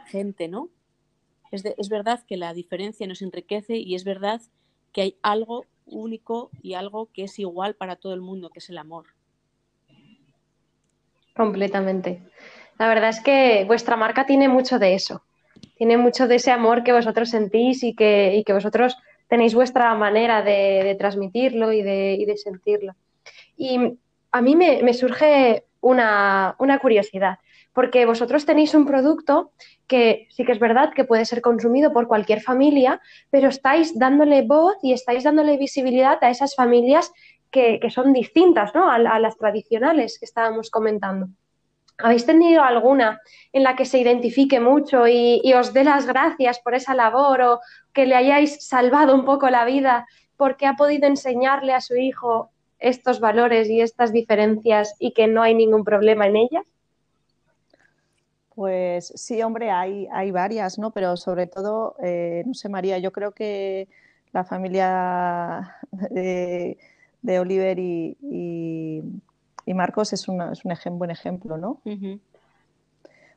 gente, 0.07 0.49
¿no? 0.49 0.69
Es, 1.51 1.65
es 1.65 1.89
verdad 1.89 2.23
que 2.27 2.37
la 2.37 2.55
diferencia 2.55 3.07
nos 3.07 3.23
enriquece 3.23 3.77
y 3.77 3.95
es 3.95 4.05
verdad 4.05 4.41
que 4.93 5.03
hay 5.03 5.17
algo 5.23 5.67
único 5.87 6.51
y 6.63 6.75
algo 6.75 7.11
que 7.13 7.25
es 7.25 7.39
igual 7.39 7.75
para 7.75 7.97
todo 7.97 8.15
el 8.15 8.21
mundo, 8.21 8.51
que 8.51 8.59
es 8.59 8.71
el 8.71 8.79
amor. 8.79 9.07
Completamente. 11.35 12.23
La 12.79 12.89
verdad 12.89 13.11
es 13.11 13.21
que 13.21 13.65
vuestra 13.67 13.97
marca 13.97 14.27
tiene 14.27 14.49
mucho 14.49 14.79
de 14.79 14.95
eso. 14.95 15.23
Tiene 15.77 15.97
mucho 15.97 16.29
de 16.29 16.37
ese 16.37 16.51
amor 16.51 16.83
que 16.83 16.93
vosotros 16.93 17.31
sentís 17.31 17.83
y 17.83 17.95
que, 17.95 18.43
que 18.47 18.53
vosotros 18.53 18.97
tenéis 19.29 19.55
vuestra 19.55 19.95
manera 19.95 20.43
de, 20.43 20.95
transmitirlo 20.99 21.73
y 21.73 21.83
de, 21.83 22.35
sentirlo. 22.37 22.95
Y 23.63 23.97
a 24.33 24.43
mí 24.43 24.57
me, 24.57 24.93
surge 24.93 25.67
una, 25.81 26.57
curiosidad, 26.83 27.39
porque 27.73 28.07
vosotros 28.07 28.45
tenéis 28.45 28.75
un 28.75 28.85
producto 28.85 29.53
que 29.87 30.27
sí 30.31 30.45
que 30.45 30.51
es 30.51 30.59
verdad 30.59 30.93
que 30.93 31.05
puede 31.05 31.25
ser 31.25 31.43
consumido 31.43 31.93
por 31.93 32.09
cualquier 32.09 32.41
familia, 32.41 33.01
pero 33.31 33.49
estáis 33.49 33.97
dándole 33.97 34.43
voz 34.43 34.75
y 34.83 34.93
estáis 34.93 35.23
dándole 35.23 35.59
visibilidad 35.59 36.19
a 36.23 36.31
esas 36.31 36.57
familias 36.57 37.13
que, 37.53 37.79
son 37.91 38.13
distintas 38.13 38.75
¿no? 38.75 38.91
a, 38.91 38.99
las 38.99 39.37
tradicionales 39.37 40.19
que 40.19 40.25
estábamos 40.25 40.69
comentando. 40.69 41.29
¿Habéis 41.99 42.27
tenido 42.27 42.65
alguna 42.65 43.21
en 43.53 43.63
la 43.63 43.77
que 43.77 43.85
se 43.85 44.01
identifique 44.01 44.59
mucho 44.59 45.07
y, 45.07 45.41
os 45.55 45.73
dé 45.73 45.85
las 45.85 46.05
gracias 46.05 46.59
por 46.59 46.75
esa 46.75 46.97
labor 46.97 47.43
o 47.43 47.61
que 47.93 48.07
le 48.07 48.17
hayáis 48.17 48.67
salvado 48.67 49.15
un 49.15 49.25
poco 49.25 49.49
la 49.51 49.65
vida 49.65 50.05
porque 50.37 50.67
ha 50.67 50.75
podido 50.75 51.07
enseñarle 51.07 51.75
a 51.75 51.81
su 51.81 51.95
hijo 51.95 52.52
estos 52.83 53.21
valores 53.21 53.69
y 53.69 53.81
estas 53.81 54.13
diferencias 54.13 54.95
y 54.99 55.13
que 55.13 55.27
no 55.27 55.43
hay 55.43 55.55
ningún 55.55 55.85
problema 55.85 56.27
en 56.27 56.37
ellas? 56.37 56.65
Pues 58.55 59.13
sí, 59.17 59.43
hombre, 59.43 59.71
hay, 59.71 60.09
hay 60.13 60.31
varias, 60.31 60.79
¿no? 60.79 60.91
Pero 60.91 61.17
sobre 61.17 61.47
todo, 61.47 61.97
eh, 62.03 62.43
no 62.47 62.55
sé, 62.55 62.69
María, 62.69 62.99
yo 62.99 63.11
creo 63.11 63.33
que 63.33 63.89
la 64.33 64.45
familia 64.45 65.77
de, 66.11 66.77
Oliver 67.39 67.79
y 67.79 69.03
y 69.65 69.75
Marcos 69.75 70.13
es, 70.13 70.29
una, 70.29 70.53
es 70.53 70.65
un 70.65 70.99
buen 70.99 71.11
ejemplo, 71.11 71.57
¿no? 71.57 71.81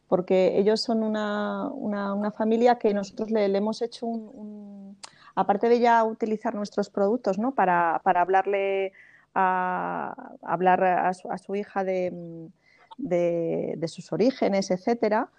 Porque 0.08 0.58
ellos 0.58 0.82
son 0.82 1.04
una, 1.04 1.70
una, 1.70 2.32
familia 2.32 2.78
que 2.78 2.94
nosotros 2.94 3.32
le, 3.32 3.46
hemos 3.46 3.82
hecho 3.82 4.06
un, 4.06 4.98
Aparte 5.38 5.68
de 5.68 5.82
ya 5.82 6.02
utilizar 6.06 6.56
nuestros 6.56 6.90
productos, 6.90 7.38
¿no? 7.38 7.54
Para, 7.54 8.00
para 8.06 8.22
hablarle 8.22 8.94
a, 9.36 10.32
hablar 10.42 10.84
a 10.84 11.14
su, 11.14 11.56
hija 11.56 11.84
de, 11.84 12.50
de, 12.98 13.88
sus 13.88 14.12
orígenes, 14.12 14.72
etcétera. 14.72 15.30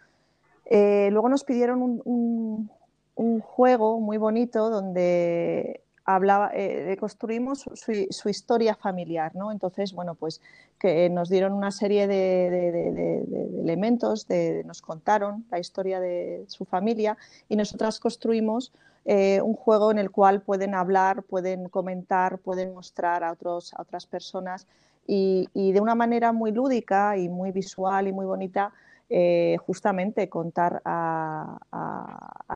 Eh, 0.66 1.08
luego 1.12 1.28
nos 1.28 1.44
pidieron 1.44 1.82
un, 1.82 2.70
un, 3.14 3.40
juego 3.40 4.00
muy 4.00 4.18
bonito 4.18 4.68
donde 4.68 5.82
hablaba, 6.04 6.50
eh, 6.54 6.96
construimos 6.98 7.64
su, 7.74 8.28
historia 8.28 8.74
familiar, 8.74 9.34
¿no? 9.34 9.52
Entonces, 9.52 9.92
bueno, 9.92 10.14
pues 10.14 10.40
que 10.78 11.08
nos 11.08 11.28
dieron 11.28 11.52
una 11.52 11.70
serie 11.70 12.06
de, 12.06 13.24
elementos, 13.62 14.26
nos 14.64 14.82
contaron 14.82 15.46
la 15.50 15.58
historia 15.58 16.00
de 16.00 16.44
su 16.48 16.64
familia 16.64 17.16
y 17.48 17.56
nosotras 17.56 17.98
construimos 17.98 18.72
eh, 19.08 19.40
un 19.40 19.54
juego 19.54 19.92
en 19.92 19.98
el 19.98 20.10
cual 20.10 20.42
pueden 20.42 20.74
hablar, 20.74 21.22
pueden 21.22 21.68
comentar, 21.68 22.38
pueden 22.38 22.74
mostrar 22.74 23.22
a, 23.22 23.30
otros, 23.30 23.72
a 23.74 23.82
otras 23.82 24.04
personas 24.04 24.66
y, 25.06 25.48
de 25.54 25.80
una 25.80 25.94
manera 25.94 26.32
muy 26.32 26.50
lúdica 26.50 27.16
y 27.16 27.28
muy 27.28 27.52
visual 27.52 28.08
y 28.08 28.12
muy 28.12 28.26
bonita 28.26 28.72
eh, 29.08 29.58
justamente 29.64 30.28
contar 30.28 30.82
a, 30.84 31.56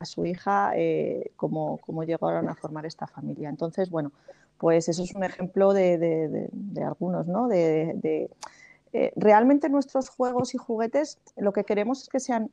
su 0.03 0.25
hija 0.25 0.73
eh, 0.75 1.31
cómo, 1.37 1.79
llegaron 2.05 2.49
a 2.49 2.55
formar 2.55 2.85
esta 2.85 3.07
familia. 3.07 3.47
Entonces, 3.47 3.89
bueno, 3.89 4.11
pues 4.57 4.89
eso 4.89 5.03
es 5.03 5.15
un 5.15 5.23
ejemplo 5.23 5.71
de, 5.71 6.49
algunos, 6.85 7.27
¿no? 7.27 7.47
De, 7.47 8.29
realmente 9.15 9.69
nuestros 9.69 10.09
juegos 10.09 10.53
y 10.53 10.57
juguetes 10.57 11.17
lo 11.37 11.53
que 11.53 11.63
queremos 11.63 12.03
es 12.03 12.09
que 12.09 12.19
sean 12.19 12.51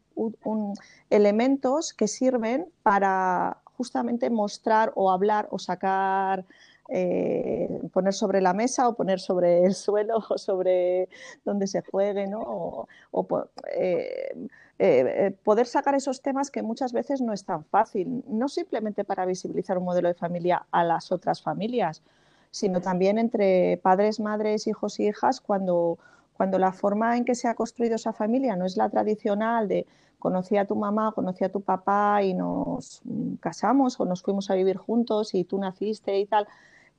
elementos 1.11 1.93
que 1.93 2.07
sirven 2.07 2.69
para 2.85 3.59
justamente 3.79 4.29
mostrar 4.29 4.93
o 4.97 5.11
hablar 5.11 5.49
o 5.51 5.59
sacar 5.59 6.45
eh, 6.91 7.83
poner 7.93 8.15
sobre 8.15 8.41
la 8.41 8.55
mesa 8.55 8.89
o 8.89 8.95
poner 8.95 9.21
sobre 9.21 9.65
el 9.65 9.75
suelo 9.87 10.25
o 10.29 10.39
sobre 10.39 11.09
donde 11.45 11.67
se 11.67 11.83
juegue, 11.83 12.27
¿no? 12.27 12.89
O, 13.11 13.29
eh, 13.75 14.35
eh, 14.81 15.35
poder 15.45 15.67
sacar 15.67 15.95
esos 15.95 16.23
temas 16.23 16.51
que 16.51 16.63
muchas 16.63 16.93
veces 16.93 17.21
no 17.21 17.33
es 17.33 17.45
tan 17.45 17.65
fácil, 17.65 18.25
no 18.29 18.49
simplemente 18.49 19.05
para 19.05 19.27
visibilizar 19.27 19.77
un 19.79 19.85
modelo 19.85 20.09
de 20.09 20.15
familia 20.15 20.67
a 20.71 20.85
las 20.85 21.13
otras 21.13 21.43
familias, 21.43 22.03
sino 22.51 22.81
también 22.81 23.19
entre 23.19 23.79
padres, 23.83 24.21
madres, 24.21 24.67
hijos 24.67 24.99
y 25.01 25.09
hijas 25.09 25.41
cuando, 25.41 25.99
cuando 26.39 26.61
la 26.61 26.73
forma 26.73 27.17
en 27.17 27.25
que 27.25 27.35
se 27.35 27.49
ha 27.49 27.55
construido 27.57 27.97
esa 27.97 28.13
familia 28.13 28.55
no 28.55 28.65
es 28.65 28.77
la 28.77 28.89
tradicional 28.89 29.67
de 29.67 29.89
conocí 30.21 30.57
a 30.57 30.67
tu 30.67 30.77
mamá, 30.77 31.11
conocí 31.13 31.43
a 31.43 31.49
tu 31.49 31.63
papá 31.63 32.23
y 32.23 32.33
nos 32.33 33.03
casamos 33.41 33.99
o 33.99 34.05
nos 34.05 34.23
fuimos 34.23 34.49
a 34.49 34.55
vivir 34.55 34.77
juntos 34.77 35.35
y 35.35 35.43
tú 35.43 35.59
naciste 35.59 36.17
y 36.17 36.27
tal, 36.27 36.47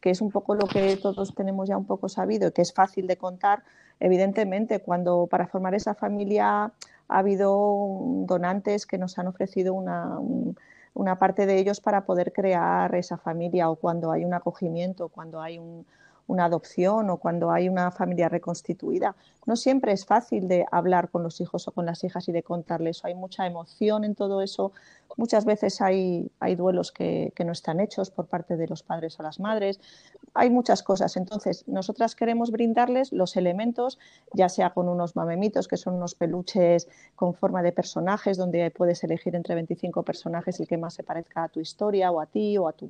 que 0.01 0.09
es 0.09 0.19
un 0.19 0.29
poco 0.29 0.55
lo 0.55 0.67
que 0.67 0.97
todos 0.97 1.33
tenemos 1.33 1.69
ya 1.69 1.77
un 1.77 1.85
poco 1.85 2.09
sabido 2.09 2.49
y 2.49 2.51
que 2.51 2.61
es 2.61 2.73
fácil 2.73 3.07
de 3.07 3.15
contar, 3.15 3.63
evidentemente, 4.01 4.79
cuando 4.81 5.27
para 5.27 5.47
formar 5.47 5.73
esa 5.73 5.95
familia 5.95 6.65
ha 7.07 7.17
habido 7.17 7.97
donantes 8.25 8.85
que 8.85 8.97
nos 8.97 9.17
han 9.19 9.27
ofrecido 9.27 9.73
una, 9.73 10.19
una 10.93 11.17
parte 11.17 11.45
de 11.45 11.59
ellos 11.59 11.79
para 11.79 12.03
poder 12.03 12.33
crear 12.33 12.93
esa 12.93 13.17
familia 13.17 13.69
o 13.69 13.77
cuando 13.77 14.11
hay 14.11 14.25
un 14.25 14.33
acogimiento, 14.33 15.07
cuando 15.07 15.41
hay 15.41 15.59
un, 15.59 15.85
una 16.29 16.45
adopción 16.45 17.09
o 17.09 17.17
cuando 17.17 17.51
hay 17.51 17.67
una 17.67 17.91
familia 17.91 18.29
reconstituida. 18.29 19.15
No 19.47 19.55
siempre 19.55 19.91
es 19.91 20.05
fácil 20.05 20.47
de 20.47 20.65
hablar 20.71 21.09
con 21.09 21.23
los 21.23 21.41
hijos 21.41 21.67
o 21.67 21.71
con 21.71 21.87
las 21.87 22.03
hijas 22.03 22.29
y 22.29 22.31
de 22.31 22.43
contarles. 22.43 23.03
Hay 23.03 23.15
mucha 23.15 23.47
emoción 23.47 24.03
en 24.03 24.13
todo 24.13 24.41
eso. 24.41 24.71
Muchas 25.17 25.45
veces 25.45 25.81
hay, 25.81 26.31
hay 26.39 26.55
duelos 26.55 26.91
que, 26.91 27.33
que, 27.35 27.43
no 27.43 27.51
están 27.51 27.79
hechos 27.79 28.11
por 28.11 28.27
parte 28.27 28.57
de 28.57 28.67
los 28.67 28.83
padres 28.83 29.19
o 29.19 29.23
las 29.23 29.39
madres. 29.39 29.79
Hay 30.33 30.49
muchas 30.49 30.83
cosas. 30.83 31.17
Entonces, 31.17 31.67
nosotras 31.67 32.15
queremos 32.15 32.51
brindarles 32.51 33.11
los 33.11 33.35
elementos, 33.35 33.99
ya 34.33 34.49
sea 34.49 34.69
con 34.71 34.87
unos 34.87 35.15
mamemitos, 35.15 35.67
que 35.67 35.77
son 35.77 35.95
unos 35.95 36.15
peluches 36.15 36.87
con 37.15 37.33
forma 37.33 37.61
de 37.63 37.71
personajes, 37.71 38.37
donde 38.37 38.71
puedes 38.71 39.03
elegir 39.03 39.35
entre 39.35 39.55
25 39.55 40.03
personajes 40.03 40.59
el 40.59 40.67
que 40.67 40.77
más 40.77 40.93
se 40.93 41.03
parezca 41.03 41.43
a 41.43 41.49
tu 41.49 41.59
historia 41.59 42.11
o 42.11 42.21
a 42.21 42.25
ti 42.25 42.57
o 42.57 42.67
a, 42.67 42.73
tu, 42.73 42.89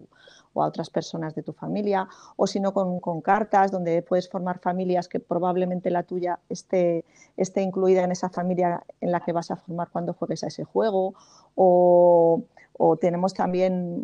o 0.53 0.63
a 0.63 0.67
otras 0.67 0.89
personas 0.89 1.35
de 1.35 1.43
tu 1.43 1.53
familia, 1.53 2.07
o 2.35 2.47
si 2.47 2.59
no 2.59 2.73
con, 2.73 2.99
con 2.99 3.21
cartas, 3.21 3.71
donde 3.71 4.01
puedes 4.01 4.29
formar 4.29 4.59
familias 4.59 5.07
que 5.07 5.19
probablemente 5.19 5.89
la 5.89 6.03
tuya 6.03 6.39
esté, 6.49 7.05
esté 7.37 7.61
incluida 7.61 8.03
en 8.03 8.11
esa 8.11 8.29
familia 8.29 8.83
en 9.01 9.11
la 9.11 9.21
que 9.21 9.31
vas 9.31 9.51
a 9.51 9.55
formar 9.55 9.89
cuando 9.89 10.13
juegues 10.13 10.43
a 10.43 10.47
ese 10.47 10.63
juego. 10.63 11.13
O, 11.55 12.08
tenemos 13.01 13.33
también, 13.33 14.03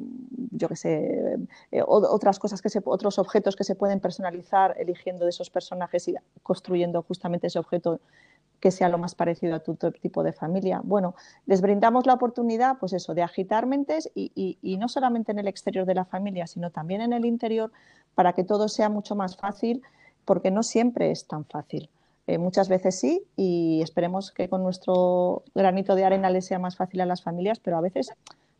yo 0.51 0.67
qué 0.67 0.75
sé, 0.75 1.37
eh, 1.71 1.81
otras 1.85 2.39
cosas 2.39 2.61
que 2.61 2.69
se, 2.69 2.81
otros 2.83 3.19
objetos 3.19 3.55
que 3.55 3.63
se 3.63 3.75
pueden 3.75 3.99
personalizar 3.99 4.75
eligiendo 4.77 5.23
de 5.23 5.29
esos 5.29 5.49
personajes 5.49 6.07
y 6.07 6.15
construyendo 6.43 7.01
justamente 7.03 7.47
ese 7.47 7.59
objeto 7.59 7.99
que 8.59 8.71
sea 8.71 8.89
lo 8.89 8.97
más 8.97 9.15
parecido 9.15 9.55
a 9.55 9.59
tu 9.59 9.75
tipo 9.75 10.23
de 10.23 10.33
familia. 10.33 10.81
Bueno, 10.83 11.15
les 11.45 11.61
brindamos 11.61 12.05
la 12.05 12.13
oportunidad, 12.13 12.77
pues 12.79 12.93
eso, 12.93 13.13
de 13.13 13.21
agitar 13.21 13.65
mentes 13.65 14.09
y, 14.15 14.77
no 14.79 14.87
solamente 14.89 15.31
en 15.31 15.39
el 15.39 15.47
exterior 15.47 15.85
de 15.85 15.95
la 15.95 16.05
familia, 16.05 16.47
sino 16.47 16.71
también 16.71 17.01
en 17.01 17.13
el 17.13 17.25
interior, 17.25 17.71
para 18.15 18.33
que 18.33 18.43
todo 18.43 18.67
sea 18.67 18.89
mucho 18.89 19.15
más 19.15 19.37
fácil, 19.37 19.83
porque 20.25 20.51
no 20.51 20.63
siempre 20.63 21.11
es 21.11 21.27
tan 21.27 21.45
fácil. 21.45 21.89
Eh, 22.27 22.39
muchas 22.39 22.69
veces 22.69 22.99
sí 22.99 23.23
y 23.35 23.81
esperemos 23.83 24.31
que 24.31 24.49
con 24.49 24.63
nuestro 24.63 25.43
granito 25.53 25.93
de 25.93 26.05
arena 26.05 26.31
les 26.31 26.45
sea 26.45 26.57
más 26.57 26.75
fácil 26.75 27.01
a 27.01 27.05
las 27.05 27.21
familias, 27.21 27.59
pero 27.59 27.77
a 27.77 27.81
veces 27.81 28.11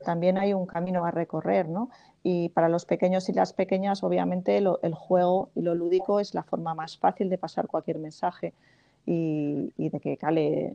también 0.04 0.38
hay 0.38 0.54
un 0.54 0.68
camino 0.68 1.04
a 1.04 1.12
recorrer, 1.12 1.68
¿no? 1.68 1.90
Y 2.22 2.50
para 2.50 2.70
los 2.70 2.86
pequeños 2.86 3.28
y 3.30 3.34
las 3.34 3.54
pequeñas, 3.54 4.04
obviamente, 4.04 4.58
el 4.58 4.94
juego 4.94 5.50
y 5.56 5.62
lo 5.62 5.74
lúdico 5.74 6.20
es 6.20 6.36
la 6.36 6.44
forma 6.44 6.76
más 6.76 6.98
fácil 6.98 7.30
de 7.30 7.38
pasar 7.40 7.68
cualquier 7.68 7.98
mensaje 7.98 8.54
y, 9.06 9.72
de 9.78 10.00
que 10.00 10.18
cale, 10.18 10.74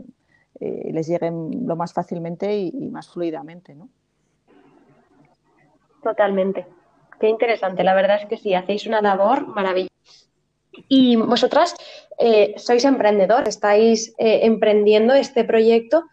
eh, 0.60 0.90
les 0.92 1.06
lleguen 1.06 1.66
lo 1.66 1.76
más 1.76 1.92
fácilmente 1.92 2.56
y, 2.56 2.72
y 2.74 2.88
más 2.88 3.08
fluidamente, 3.08 3.74
¿no? 3.74 3.88
Totalmente. 6.02 6.66
Qué 7.20 7.28
interesante. 7.28 7.84
La 7.84 7.94
verdad 7.94 8.18
es 8.22 8.26
que 8.26 8.36
sí, 8.36 8.54
hacéis 8.54 8.86
una 8.86 9.02
labor 9.02 9.46
maravillosa. 9.48 9.89
Y 10.88 11.16
vosotras 11.16 11.74
eh, 12.18 12.54
sois 12.56 12.84
emprendedor, 12.84 13.48
estáis 13.48 14.14
eh, 14.18 14.40
emprendiendo 14.42 15.14
este 15.14 15.44
proyecto, 15.44 16.04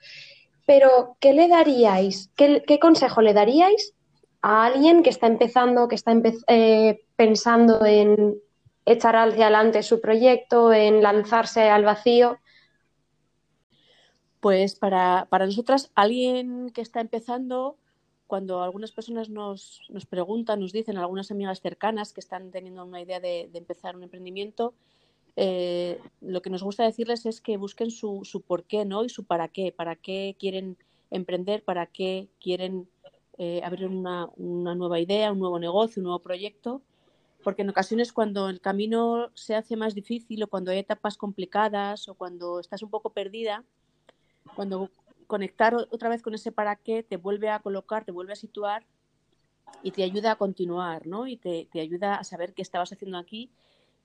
pero 0.65 1.17
¿qué 1.19 1.33
le 1.33 1.47
daríais? 1.47 2.29
¿Qué, 2.35 2.79
consejo 2.79 3.21
le 3.21 3.33
daríais 3.33 3.93
a 4.41 4.65
alguien 4.65 5.03
que 5.03 5.09
está 5.09 5.27
empezando, 5.27 5.87
que 5.87 5.95
está 5.95 6.13
eh, 6.47 6.99
pensando 7.15 7.85
en 7.85 8.35
echar 8.85 9.15
hacia 9.15 9.47
adelante 9.47 9.83
su 9.83 9.99
proyecto, 9.99 10.73
en 10.73 11.01
lanzarse 11.01 11.69
al 11.69 11.83
vacío? 11.83 12.37
Pues 14.39 14.75
para, 14.75 15.27
para 15.29 15.45
nosotras, 15.45 15.91
alguien 15.95 16.69
que 16.69 16.81
está 16.81 17.01
empezando, 17.01 17.77
cuando 18.27 18.61
algunas 18.61 18.91
personas 18.91 19.29
nos, 19.29 19.81
nos, 19.89 20.05
preguntan, 20.05 20.59
nos 20.59 20.73
dicen, 20.73 20.97
algunas 20.97 21.31
amigas 21.31 21.61
cercanas 21.61 22.13
que 22.13 22.19
están 22.19 22.51
teniendo 22.51 22.83
una 22.83 23.01
idea 23.01 23.19
de, 23.19 23.49
empezar 23.53 23.95
un 23.95 24.03
emprendimiento, 24.03 24.73
eh, 25.37 25.99
lo 26.21 26.41
que 26.41 26.49
nos 26.49 26.63
gusta 26.63 26.83
decirles 26.83 27.25
es 27.25 27.41
que 27.41 27.57
busquen 27.57 27.89
su, 27.89 28.21
su 28.23 28.41
por 28.41 28.65
qué 28.65 28.85
¿no? 28.85 29.03
y 29.03 29.09
su 29.09 29.23
para 29.23 29.47
qué, 29.47 29.71
para 29.71 29.95
qué 29.95 30.35
quieren 30.37 30.77
emprender, 31.09 31.63
para 31.63 31.85
qué 31.85 32.27
quieren 32.41 32.89
eh, 33.37 33.61
abrir 33.63 33.87
una, 33.87 34.29
una, 34.35 34.75
nueva 34.75 34.99
idea, 34.99 35.31
un 35.31 35.39
nuevo 35.39 35.59
negocio, 35.59 36.01
un 36.01 36.05
nuevo 36.05 36.19
proyecto, 36.19 36.81
porque 37.43 37.61
en 37.61 37.69
ocasiones 37.69 38.11
cuando 38.11 38.49
el 38.49 38.59
camino 38.59 39.29
se 39.35 39.55
hace 39.55 39.77
más 39.77 39.95
difícil 39.95 40.43
o 40.43 40.47
cuando 40.47 40.71
hay 40.71 40.79
etapas 40.79 41.17
complicadas 41.17 42.09
o 42.09 42.15
cuando 42.15 42.59
estás 42.59 42.83
un 42.83 42.89
poco 42.89 43.11
perdida, 43.11 43.63
cuando 44.55 44.89
conectar 45.27 45.75
otra 45.75 46.09
vez 46.09 46.21
con 46.21 46.33
ese 46.33 46.51
para 46.51 46.75
qué 46.75 47.03
te 47.03 47.17
vuelve 47.17 47.49
a 47.49 47.59
colocar, 47.59 48.05
te 48.05 48.11
vuelve 48.11 48.33
a 48.33 48.37
situar 48.37 48.85
y 49.83 49.91
te 49.91 50.03
ayuda 50.03 50.31
a 50.31 50.35
continuar, 50.37 51.05
¿no? 51.05 51.27
Y 51.27 51.37
te, 51.37 51.67
te 51.71 51.81
ayuda 51.81 52.15
a 52.15 52.23
saber 52.23 52.53
qué 52.53 52.61
estabas 52.61 52.91
haciendo 52.91 53.17
aquí 53.17 53.51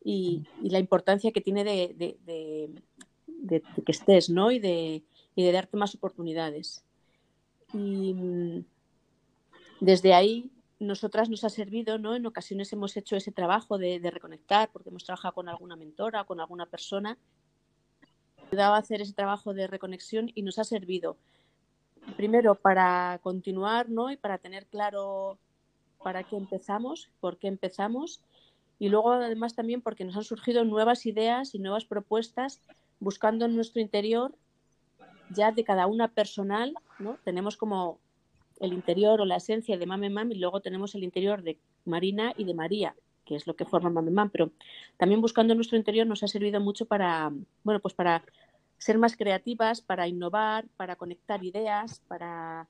y, 0.05 0.45
y 0.63 0.71
la 0.71 0.79
importancia 0.79 1.33
que 1.33 1.41
tiene 1.41 1.65
de, 1.65 1.95
de, 1.97 2.71
de, 3.27 3.63
que 3.85 3.93
estés, 3.93 4.29
¿no? 4.31 4.51
Y 4.51 4.59
de, 4.59 5.05
y 5.35 5.45
de 5.45 5.53
darte 5.53 5.77
más 5.77 5.95
oportunidades. 5.95 6.85
Y 7.73 8.15
mm, 8.15 8.65
desde 9.81 10.15
ahí, 10.15 10.51
nosotras 10.79 11.29
nos 11.29 11.45
ha 11.45 11.49
servido, 11.49 11.99
¿no? 11.99 12.15
En 12.15 12.27
ocasiones 12.27 12.73
hemos 12.73 12.97
hecho 12.97 13.17
ese 13.17 13.33
trabajo 13.33 13.79
de, 13.79 13.99
reconectar, 14.11 14.71
porque 14.73 14.91
hemos 14.91 15.05
trabajado 15.05 15.35
con 15.35 15.49
alguna 15.49 15.77
mentora 15.77 16.25
con 16.25 16.41
alguna 16.41 16.67
persona 16.67 17.19
ayudaba 18.53 18.77
a 18.77 18.81
hacer 18.81 19.01
ese 19.01 19.15
trabajo 19.15 19.55
de 19.55 19.67
reconexión 19.67 20.31
y 20.35 20.43
nos 20.43 20.59
ha 20.59 20.65
servido 20.65 21.17
primero 22.17 22.55
para 22.55 23.19
continuar 23.23 23.89
¿no? 23.89 24.11
y 24.11 24.17
para 24.19 24.37
tener 24.37 24.67
claro 24.67 25.39
para 26.03 26.23
qué 26.25 26.37
empezamos, 26.37 27.09
por 27.21 27.39
qué 27.39 27.49
empezamos 27.49 28.21
y 28.79 28.91
luego 28.91 29.13
además 29.13 29.55
también 29.55 29.81
porque 29.81 30.05
nos 30.05 30.17
han 30.17 30.25
surgido 30.25 30.65
nuevas 30.65 31.07
ideas 31.07 31.55
y 31.55 31.61
nuevas 31.61 31.87
propuestas 31.87 32.61
buscando 33.01 33.47
en 33.47 33.57
nuestro 33.57 33.81
interior 33.81 34.35
ya 35.31 35.51
de 35.53 35.65
cada 35.65 35.87
una 35.87 36.09
personal, 36.09 36.75
¿no? 36.99 37.17
Tenemos 37.25 37.57
como 37.57 37.99
el 38.61 38.75
interior 38.75 39.21
o 39.23 39.25
la 39.25 39.37
esencia 39.37 39.79
de 39.79 39.87
Mame 39.87 40.11
Mam 40.11 40.31
y 40.31 40.35
luego 40.35 40.61
tenemos 40.61 40.95
el 40.95 41.05
interior 41.05 41.43
de 41.43 41.59
Marina 41.87 42.35
y 42.37 42.45
de 42.45 42.53
María, 42.53 42.95
que 43.25 43.37
es 43.37 43.47
lo 43.47 43.55
que 43.55 43.65
forma 43.65 43.89
Mame 43.89 44.11
Mam, 44.11 44.29
pero 44.29 44.51
también 44.99 45.23
buscando 45.23 45.55
nuestro 45.55 45.79
interior 45.79 46.07
nos 46.07 46.23
ha 46.23 46.29
servido 46.29 46.61
mucho 46.61 46.85
para, 46.85 47.33
bueno, 47.65 47.81
pues 47.81 47.95
para 47.95 48.23
ser 48.83 48.99
más 48.99 49.17
creativas, 49.17 49.81
para 49.81 50.09
innovar, 50.09 50.67
para 50.77 50.97
conectar 50.97 51.45
ideas, 51.45 52.01
para 52.09 52.67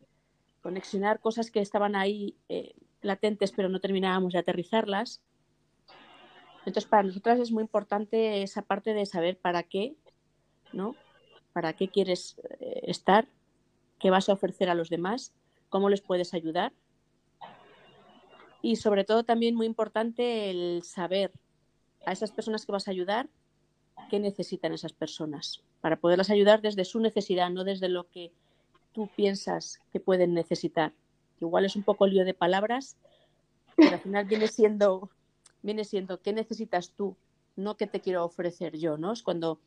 conexionar 0.60 1.20
cosas 1.20 1.50
que 1.50 1.60
estaban 1.60 1.96
ahí 1.96 2.36
eh, 2.50 2.74
latentes 3.00 3.50
pero 3.50 3.70
no 3.70 3.80
terminábamos 3.80 4.34
de 4.34 4.40
aterrizarlas. 4.40 5.22
Entonces, 6.66 6.84
para 6.84 7.04
nosotras 7.04 7.40
es 7.40 7.50
muy 7.50 7.62
importante 7.62 8.42
esa 8.42 8.60
parte 8.60 8.92
de 8.92 9.06
saber 9.06 9.38
para 9.38 9.62
qué, 9.62 9.96
¿no? 10.74 10.96
Para 11.54 11.72
qué 11.72 11.88
quieres 11.88 12.38
eh, 12.60 12.82
estar, 12.88 13.26
qué 13.98 14.10
vas 14.10 14.28
a 14.28 14.34
ofrecer 14.34 14.68
a 14.68 14.74
los 14.74 14.90
demás, 14.90 15.32
cómo 15.70 15.88
les 15.88 16.02
puedes 16.02 16.34
ayudar. 16.34 16.74
Y 18.60 18.76
sobre 18.76 19.04
todo 19.04 19.24
también 19.24 19.54
muy 19.54 19.64
importante 19.64 20.50
el 20.50 20.82
saber 20.82 21.32
a 22.04 22.12
esas 22.12 22.32
personas 22.32 22.66
que 22.66 22.72
vas 22.72 22.86
a 22.86 22.90
ayudar 22.90 23.30
qué 24.08 24.20
necesitan 24.20 24.72
esas 24.72 24.92
personas 24.92 25.62
para 25.80 25.96
poderlas 25.96 26.30
ayudar 26.30 26.62
desde 26.62 26.84
su 26.84 27.00
necesidad, 27.00 27.50
no 27.50 27.64
desde 27.64 27.88
lo 27.88 28.08
que 28.08 28.32
tú 28.92 29.08
piensas 29.16 29.80
que 29.92 30.00
pueden 30.00 30.34
necesitar. 30.34 30.92
Igual 31.40 31.64
es 31.64 31.76
un 31.76 31.82
poco 31.82 32.06
lío 32.06 32.24
de 32.24 32.34
palabras, 32.34 32.96
pero 33.76 33.94
al 33.94 34.00
final 34.00 34.24
viene 34.26 34.46
siendo, 34.46 35.10
viene 35.62 35.84
siendo 35.84 36.20
qué 36.20 36.32
necesitas 36.32 36.92
tú, 36.92 37.16
no 37.56 37.76
qué 37.76 37.86
te 37.86 38.00
quiero 38.00 38.24
ofrecer 38.24 38.76
yo, 38.78 38.96
¿no? 38.96 39.12
Es 39.12 39.22
cuando 39.22 39.58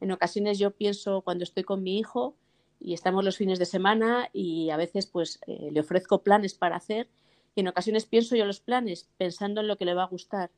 en 0.00 0.12
ocasiones 0.12 0.58
yo 0.58 0.70
pienso 0.70 1.22
cuando 1.22 1.44
estoy 1.44 1.64
con 1.64 1.82
mi 1.82 1.98
hijo 1.98 2.36
y 2.80 2.92
estamos 2.92 3.24
los 3.24 3.36
fines 3.36 3.58
de 3.58 3.64
semana 3.64 4.28
y 4.32 4.70
a 4.70 4.76
veces 4.76 5.06
pues 5.06 5.40
eh, 5.46 5.70
le 5.72 5.80
ofrezco 5.80 6.22
planes 6.22 6.54
para 6.54 6.76
hacer 6.76 7.08
y 7.54 7.60
en 7.60 7.68
ocasiones 7.68 8.04
pienso 8.04 8.36
yo 8.36 8.44
los 8.44 8.60
planes 8.60 9.08
pensando 9.16 9.62
en 9.62 9.68
lo 9.68 9.76
que 9.76 9.86
le 9.86 9.94
va 9.94 10.04
a 10.04 10.08
gustar 10.08 10.50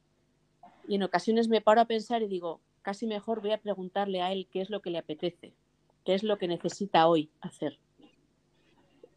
y 0.89 0.97
en 0.97 1.03
ocasiones 1.03 1.49
me 1.49 1.61
paro 1.61 1.81
a 1.81 1.85
pensar 1.85 2.23
y 2.23 2.29
digo, 2.29 2.61
casi 2.89 3.07
mejor 3.07 3.43
voy 3.43 3.53
a 3.53 3.59
preguntarle 3.59 4.23
a 4.23 4.33
él 4.33 4.49
qué 4.51 4.63
es 4.63 4.71
lo 4.71 4.81
que 4.81 4.89
le 4.89 4.97
apetece, 4.97 5.53
qué 6.07 6.15
es 6.15 6.23
lo 6.23 6.39
que 6.39 6.49
necesita 6.49 7.07
hoy 7.07 7.29
hacer. 7.43 7.79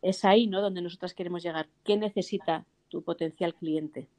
Es 0.02 0.26
ahí, 0.26 0.46
¿no? 0.46 0.60
Donde 0.60 0.82
nosotras 0.82 1.14
queremos 1.14 1.42
llegar. 1.42 1.70
¿Qué 1.86 1.96
necesita 1.96 2.66
tu 2.90 3.02
potencial 3.02 3.56
cliente? 3.56 4.10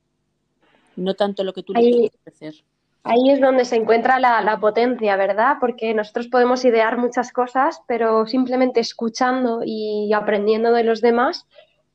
No 0.97 1.13
tanto 1.13 1.45
lo 1.45 1.53
que 1.53 1.63
tú 1.63 1.75
le 1.75 1.81
quieres 1.83 2.15
ofrecer. 2.15 2.55
Ahí 3.03 3.29
es 3.29 3.43
donde 3.43 3.67
se 3.67 3.77
encuentra 3.77 4.19
la, 4.19 4.41
la, 4.41 4.59
potencia, 4.59 5.17
¿verdad? 5.17 5.59
Porque 5.61 5.93
nosotros 5.93 6.29
podemos 6.29 6.65
idear 6.65 6.97
muchas 6.97 7.31
cosas, 7.31 7.83
pero 7.87 8.27
simplemente 8.27 8.81
escuchando 8.81 9.61
y 9.67 10.15
aprendiendo 10.15 10.73
de 10.73 10.85
los 10.85 11.03
demás 11.03 11.47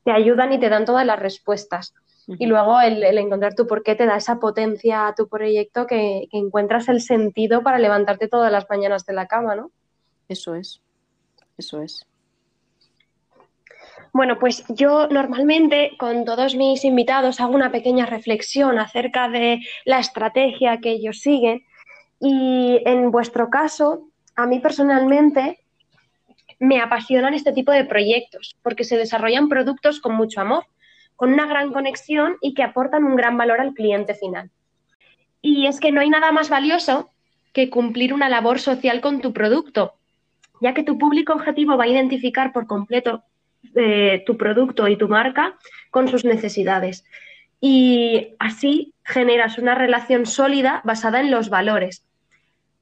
te 0.04 0.12
ayudan 0.12 0.54
y 0.54 0.60
te 0.60 0.70
dan 0.70 0.86
todas 0.86 1.08
las 1.08 1.18
respuestas. 1.18 1.96
Y 2.28 2.46
luego 2.46 2.82
el, 2.82 3.04
encontrar 3.04 3.56
tu 3.56 3.68
por 3.68 3.84
qué 3.84 3.96
te 3.96 4.06
da 4.06 4.18
esa 4.18 4.38
potencia 4.38 5.08
a 5.08 5.16
tu 5.16 5.30
proyecto 5.30 5.88
que, 5.88 6.28
encuentras 6.34 6.90
el 6.90 7.02
sentido 7.02 7.64
para 7.64 7.80
levantarte 7.80 8.28
todas 8.28 8.52
las 8.52 8.70
mañanas 8.70 9.06
de 9.06 9.14
la 9.14 9.28
cama, 9.28 9.56
¿no? 9.56 9.72
Eso 10.28 10.56
es, 10.56 10.82
eso 11.58 11.82
es. 11.82 12.06
Bueno, 14.12 14.40
pues 14.40 14.66
yo 14.68 15.08
normalmente 15.08 15.92
con 15.98 16.26
todos 16.26 16.56
mis 16.56 16.84
invitados 16.84 17.40
hago 17.40 17.54
una 17.54 17.72
pequeña 17.72 18.06
reflexión 18.06 18.78
acerca 18.78 19.30
de 19.30 19.62
la 19.86 20.00
estrategia 20.00 20.80
que 20.80 20.92
ellos 20.92 21.20
siguen 21.20 21.64
y 22.20 22.82
en 22.86 23.12
vuestro 23.12 23.50
caso, 23.50 24.10
a 24.36 24.48
mí 24.48 24.60
personalmente 24.60 25.60
me 26.60 26.82
apasionan 26.82 27.34
este 27.34 27.54
tipo 27.54 27.72
de 27.72 27.86
proyectos 27.86 28.58
porque 28.64 28.84
se 28.84 28.98
desarrollan 28.98 29.50
productos 29.50 30.02
con 30.02 30.16
mucho 30.16 30.42
amor 30.42 30.66
con 31.18 31.34
una 31.34 31.48
gran 31.48 31.74
conexión 31.74 32.38
y 32.42 32.54
que 32.54 32.64
aportan 32.64 33.04
un 33.04 33.18
gran 33.18 33.38
valor 33.38 33.60
al 33.60 33.74
cliente 33.74 34.16
final. 34.16 34.50
Y 35.42 35.68
es 35.68 35.82
que 35.82 35.92
no 35.92 36.00
hay 36.00 36.10
nada 36.10 36.32
más 36.32 36.50
valioso 36.50 37.10
que 37.54 37.70
cumplir 37.70 38.14
una 38.14 38.30
labor 38.30 38.60
social 38.60 39.02
con 39.02 39.20
tu 39.20 39.34
producto, 39.34 39.96
ya 40.62 40.74
que 40.74 40.84
tu 40.84 40.98
público 40.98 41.34
objetivo 41.34 41.76
va 41.76 41.86
a 41.86 41.88
identificar 41.90 42.54
por 42.54 42.68
completo 42.68 43.24
eh, 43.76 44.24
tu 44.26 44.38
producto 44.38 44.88
y 44.88 44.96
tu 44.96 45.08
marca 45.08 45.58
con 45.90 46.08
sus 46.08 46.24
necesidades. 46.24 47.04
Y 47.60 48.36
así 48.38 48.94
generas 49.04 49.58
una 49.58 49.74
relación 49.74 50.28
sólida 50.28 50.82
basada 50.86 51.20
en 51.20 51.32
los 51.32 51.50
valores. 51.50 52.06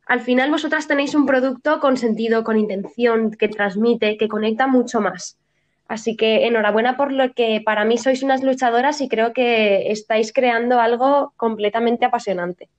Al 0.05 0.19
final 0.19 0.51
vosotras 0.51 0.87
tenéis 0.87 1.15
un 1.15 1.25
producto 1.25 1.79
con 1.79 1.95
sentido, 1.95 2.43
con 2.43 2.59
intención, 2.59 3.31
que 3.31 3.47
transmite, 3.47 4.17
que 4.17 4.27
conecta 4.27 4.67
mucho 4.67 4.99
más. 4.99 5.39
Así 5.87 6.15
que 6.15 6.47
enhorabuena 6.47 6.97
por 6.97 7.11
lo 7.11 7.33
que 7.33 7.61
para 7.63 7.85
mí 7.85 7.97
sois 7.97 8.23
unas 8.23 8.43
luchadoras 8.43 9.01
y 9.01 9.07
creo 9.07 9.33
que 9.33 9.91
estáis 9.91 10.33
creando 10.33 10.79
algo 10.79 11.33
completamente 11.37 12.05
apasionante. 12.05 12.69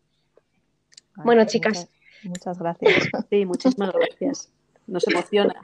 bueno, 1.16 1.44
chicas. 1.46 1.88
Muchas, 2.24 2.58
gracias. 2.58 2.92
Sí, 3.30 3.44
muchísimas 3.44 3.92
gracias. 3.92 4.50
Nos 4.86 5.06
emociona. 5.08 5.54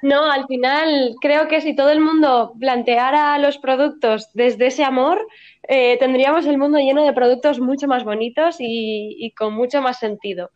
No, 0.00 0.30
al 0.30 0.46
final 0.46 1.16
creo 1.20 1.48
que 1.48 1.60
si 1.60 1.74
todo 1.74 1.90
el 1.90 2.00
mundo 2.00 2.54
planteara 2.58 3.36
los 3.38 3.58
productos 3.58 4.28
desde 4.32 4.68
ese 4.68 4.84
amor, 4.84 5.24
eh, 5.68 5.96
tendríamos 5.98 6.46
el 6.46 6.56
mundo 6.56 6.78
lleno 6.78 7.04
de 7.04 7.12
productos 7.12 7.58
mucho 7.60 7.88
más 7.88 8.04
bonitos 8.04 8.56
y 8.60 9.32
con 9.36 9.54
mucho 9.54 9.82
más 9.82 9.98
sentido. 9.98 10.50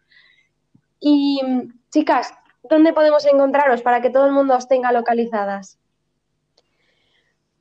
Y 1.01 1.41
chicas, 1.91 2.33
¿dónde 2.63 2.93
podemos 2.93 3.27
encontraros 3.27 3.83
para 3.83 4.01
que 4.01 4.11
todo 4.11 4.27
el 4.27 4.33
mundo 4.33 4.57
os 4.57 4.69
tenga 4.69 4.93
localizadas? 4.93 5.81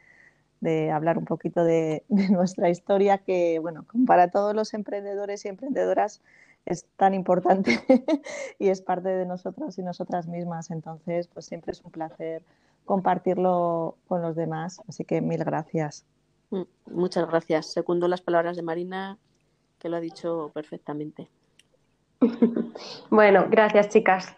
hablar 0.93 1.19
un 1.19 1.25
poquito 1.25 1.65
de, 1.65 2.05
nuestra 2.09 2.71
historia, 2.71 3.19
que, 3.19 3.59
bueno, 3.59 3.87
para 4.07 4.31
todos 4.31 4.55
los 4.55 4.75
emprendedores 4.75 5.45
y 5.45 5.49
emprendedoras 5.49 6.21
es 6.67 6.85
tan 6.97 7.15
importante 7.15 7.81
y 8.59 8.69
es 8.69 8.83
parte 8.83 9.09
de 9.09 9.25
nosotros 9.25 9.79
y 9.79 9.83
nosotras 9.83 10.27
mismas. 10.27 10.71
Entonces, 10.71 11.29
pues 11.29 11.47
siempre 11.47 11.73
es 11.73 11.83
un 11.83 11.91
placer 11.91 12.43
compartirlo 12.85 13.97
con 14.09 14.23
los 14.23 14.37
demás. 14.37 14.83
Así 14.89 15.05
que 15.05 15.21
mil 15.21 15.45
gracias. 15.45 16.05
Mm, 16.51 16.63
muchas 16.87 17.29
gracias. 17.29 17.73
Segundo 17.73 18.09
las 18.09 18.21
palabras 18.21 18.57
de 18.57 18.63
Marina, 18.63 19.19
que 19.79 19.89
lo 19.89 19.97
ha 19.97 20.01
dicho 20.01 20.51
perfectamente. 20.55 21.29
Bueno, 23.11 23.47
gracias 23.51 23.89
chicas. 23.89 24.37